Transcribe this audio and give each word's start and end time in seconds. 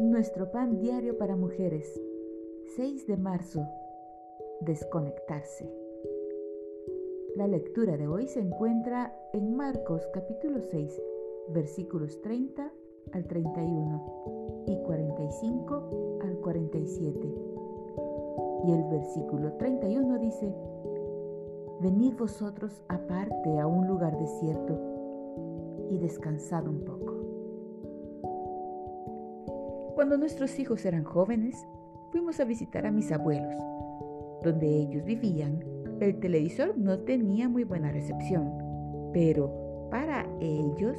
Nuestro 0.00 0.50
pan 0.50 0.78
diario 0.78 1.18
para 1.18 1.36
mujeres. 1.36 2.00
6 2.74 3.06
de 3.06 3.18
marzo. 3.18 3.68
Desconectarse. 4.62 5.70
La 7.36 7.46
lectura 7.46 7.98
de 7.98 8.08
hoy 8.08 8.26
se 8.26 8.40
encuentra 8.40 9.14
en 9.34 9.54
Marcos 9.54 10.08
capítulo 10.14 10.62
6, 10.62 11.02
versículos 11.50 12.18
30 12.22 12.72
al 13.12 13.26
31 13.26 14.64
y 14.68 14.78
45 14.84 16.18
al 16.22 16.36
47. 16.38 17.34
Y 18.64 18.72
el 18.72 18.84
versículo 18.84 19.52
31 19.58 20.18
dice, 20.18 20.50
Venid 21.82 22.14
vosotros 22.16 22.82
aparte 22.88 23.58
a 23.58 23.66
un 23.66 23.86
lugar 23.86 24.18
desierto 24.18 24.80
y 25.90 25.98
descansad 25.98 26.66
un 26.66 26.86
poco. 26.86 27.19
Cuando 29.94 30.16
nuestros 30.16 30.58
hijos 30.58 30.84
eran 30.84 31.04
jóvenes, 31.04 31.66
fuimos 32.10 32.40
a 32.40 32.44
visitar 32.44 32.86
a 32.86 32.90
mis 32.90 33.12
abuelos. 33.12 33.54
Donde 34.42 34.66
ellos 34.66 35.04
vivían, 35.04 35.64
el 36.00 36.18
televisor 36.18 36.76
no 36.78 37.00
tenía 37.00 37.48
muy 37.48 37.64
buena 37.64 37.92
recepción, 37.92 38.50
pero 39.12 39.88
para 39.90 40.26
ellos 40.40 40.96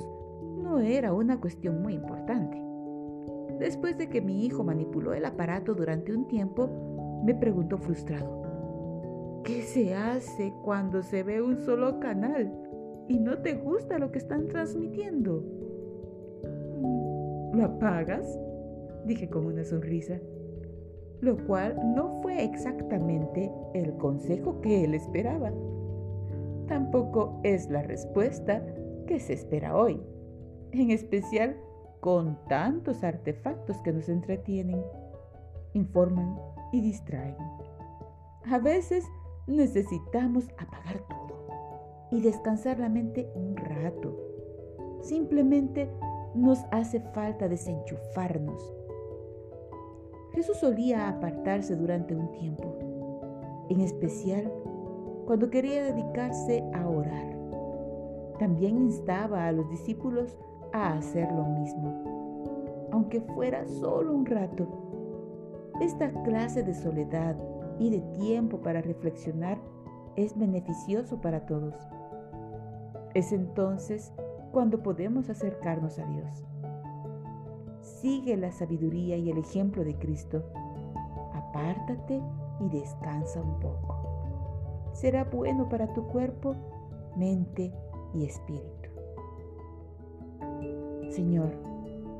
no 0.61 0.79
era 0.79 1.13
una 1.13 1.39
cuestión 1.39 1.81
muy 1.81 1.93
importante. 1.93 2.61
Después 3.59 3.97
de 3.97 4.09
que 4.09 4.21
mi 4.21 4.45
hijo 4.45 4.63
manipuló 4.63 5.13
el 5.13 5.25
aparato 5.25 5.73
durante 5.73 6.13
un 6.13 6.27
tiempo, 6.27 7.21
me 7.23 7.33
preguntó 7.35 7.77
frustrado, 7.77 8.41
¿Qué 9.43 9.63
se 9.63 9.95
hace 9.95 10.53
cuando 10.63 11.01
se 11.01 11.23
ve 11.23 11.41
un 11.41 11.57
solo 11.57 11.99
canal 11.99 12.51
y 13.07 13.17
no 13.17 13.39
te 13.39 13.53
gusta 13.55 13.97
lo 13.97 14.11
que 14.11 14.19
están 14.19 14.47
transmitiendo? 14.47 15.43
¿Lo 17.53 17.65
apagas? 17.65 18.39
Dije 19.05 19.29
con 19.29 19.45
una 19.45 19.63
sonrisa, 19.63 20.19
lo 21.21 21.37
cual 21.45 21.77
no 21.95 22.21
fue 22.21 22.43
exactamente 22.43 23.51
el 23.73 23.95
consejo 23.97 24.61
que 24.61 24.83
él 24.83 24.93
esperaba. 24.93 25.51
Tampoco 26.67 27.39
es 27.43 27.69
la 27.69 27.83
respuesta 27.83 28.63
que 29.07 29.19
se 29.19 29.33
espera 29.33 29.75
hoy, 29.75 30.01
en 30.71 30.91
especial 30.91 31.57
con 31.99 32.37
tantos 32.47 33.03
artefactos 33.03 33.77
que 33.81 33.93
nos 33.93 34.09
entretienen, 34.09 34.83
informan 35.73 36.37
y 36.71 36.81
distraen. 36.81 37.35
A 38.45 38.57
veces 38.57 39.05
necesitamos 39.47 40.49
apagar 40.57 41.03
todo 41.07 41.47
y 42.11 42.21
descansar 42.21 42.79
la 42.79 42.89
mente 42.89 43.31
un 43.35 43.55
rato. 43.55 44.17
Simplemente 45.01 45.89
nos 46.33 46.59
hace 46.71 46.99
falta 46.99 47.47
desenchufarnos. 47.47 48.80
Jesús 50.33 50.57
solía 50.57 51.09
apartarse 51.09 51.75
durante 51.75 52.15
un 52.15 52.31
tiempo, 52.31 52.77
en 53.69 53.81
especial 53.81 54.51
cuando 55.25 55.49
quería 55.49 55.83
dedicarse 55.83 56.63
a 56.73 56.87
orar. 56.87 57.37
También 58.39 58.77
instaba 58.77 59.47
a 59.47 59.51
los 59.51 59.69
discípulos 59.69 60.37
a 60.73 60.93
hacer 60.93 61.31
lo 61.31 61.45
mismo, 61.45 62.89
aunque 62.91 63.21
fuera 63.21 63.67
solo 63.67 64.13
un 64.13 64.25
rato. 64.25 64.67
Esta 65.81 66.11
clase 66.23 66.63
de 66.63 66.73
soledad 66.73 67.35
y 67.79 67.89
de 67.89 68.01
tiempo 68.19 68.61
para 68.61 68.81
reflexionar 68.81 69.57
es 70.15 70.37
beneficioso 70.37 71.19
para 71.21 71.45
todos. 71.45 71.75
Es 73.13 73.31
entonces 73.31 74.13
cuando 74.51 74.81
podemos 74.83 75.29
acercarnos 75.29 75.99
a 75.99 76.05
Dios. 76.05 76.45
Sigue 78.01 78.35
la 78.35 78.51
sabiduría 78.51 79.17
y 79.17 79.29
el 79.29 79.37
ejemplo 79.37 79.83
de 79.83 79.95
Cristo. 79.95 80.43
Apártate 81.33 82.21
y 82.59 82.69
descansa 82.69 83.41
un 83.41 83.59
poco. 83.59 83.95
Será 84.93 85.23
bueno 85.25 85.69
para 85.69 85.93
tu 85.93 86.07
cuerpo, 86.07 86.55
mente 87.15 87.71
y 88.13 88.25
espíritu. 88.25 88.89
Señor, 91.09 91.51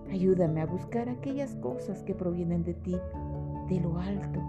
ayúdame 0.10 0.62
a 0.62 0.66
buscar 0.66 1.10
aquellas 1.10 1.56
cosas 1.56 2.04
que 2.04 2.14
provienen 2.14 2.64
de 2.64 2.74
ti, 2.76 2.98
de 3.68 3.80
lo 3.80 3.98
alto 3.98 4.40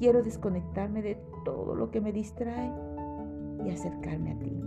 Quiero 0.00 0.22
desconectarme 0.22 1.02
de 1.02 1.18
todo 1.44 1.74
lo 1.74 1.90
que 1.90 2.00
me 2.00 2.10
distrae 2.10 2.72
y 3.66 3.68
acercarme 3.68 4.32
a 4.32 4.38
ti. 4.38 4.58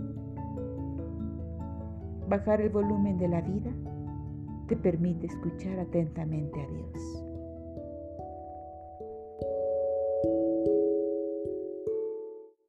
Bajar 2.28 2.60
el 2.60 2.68
volumen 2.68 3.18
de 3.18 3.26
la 3.26 3.40
vida 3.40 3.72
te 4.66 4.76
permite 4.76 5.26
escuchar 5.26 5.78
atentamente 5.78 6.60
a 6.60 6.66
Dios. 6.66 7.23